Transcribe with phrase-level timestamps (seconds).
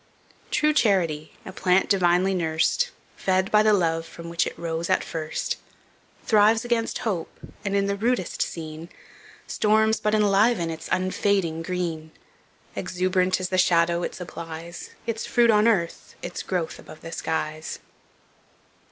[0.49, 5.03] True Charity, a plant divinely nursed, Fed by the love from which it rose at
[5.03, 5.57] first,
[6.25, 7.29] Thrives against hope,
[7.63, 8.89] and, in the rudest scene,
[9.45, 12.09] Storms but enliven its unfading green;
[12.75, 17.77] Exub'rant is the shadow it supplies, Its fruit on earth, its growth above the skies.